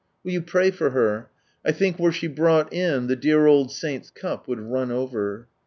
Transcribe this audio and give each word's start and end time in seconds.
Will 0.23 0.31
you 0.31 0.41
pray 0.41 0.71
for 0.71 0.89
her; 0.89 1.29
I 1.63 1.71
think 1.71 1.99
were 1.99 2.11
she 2.11 2.25
brought 2.25 2.73
in 2.73 3.05
the 3.05 3.15
dear 3.15 3.45
old 3.45 3.71
saint's 3.71 4.09
cup 4.09 4.47
would 4.47 4.59
run 4.59 4.89
over 4.89 5.47